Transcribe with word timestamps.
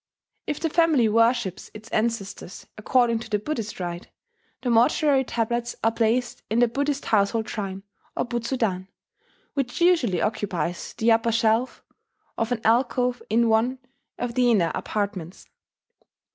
If 0.47 0.59
the 0.59 0.71
family 0.71 1.07
worships 1.07 1.69
its 1.75 1.87
ancestors 1.89 2.65
according 2.75 3.19
to 3.19 3.29
the 3.29 3.37
Buddhist 3.37 3.79
rite, 3.79 4.07
the 4.63 4.71
mortuary 4.71 5.23
tablets 5.23 5.75
are 5.83 5.91
placed 5.91 6.41
in 6.49 6.57
the 6.57 6.67
Buddhist 6.67 7.05
household 7.05 7.47
shrine, 7.47 7.83
or 8.17 8.25
Butsudan, 8.25 8.87
which 9.53 9.79
usually 9.79 10.19
occupies 10.19 10.93
the 10.97 11.11
upper 11.11 11.31
shelf 11.31 11.83
of 12.35 12.51
an 12.51 12.61
alcove 12.63 13.21
in 13.29 13.47
one 13.47 13.77
of 14.17 14.33
the 14.33 14.49
inner 14.49 14.71
apartments. 14.73 15.47